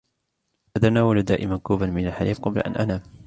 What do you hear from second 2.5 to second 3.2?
أن أنام.